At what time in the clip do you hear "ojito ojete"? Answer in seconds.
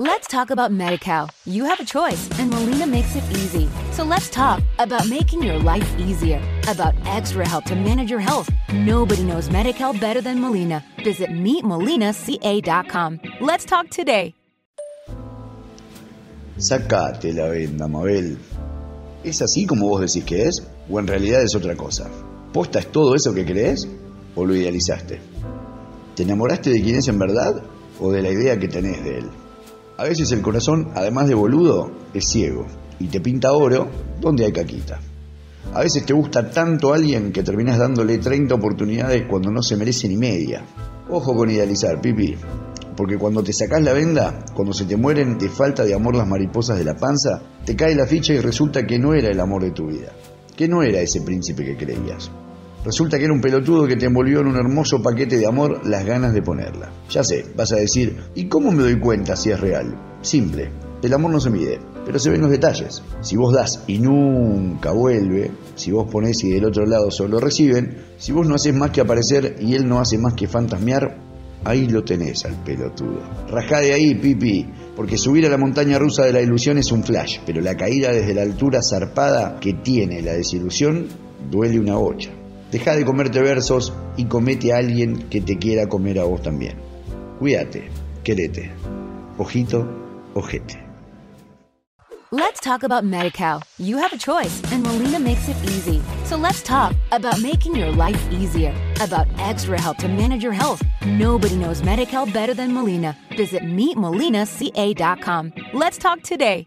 89.38-90.88